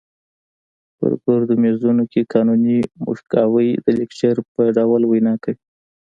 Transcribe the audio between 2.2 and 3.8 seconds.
قانوني موشګافۍ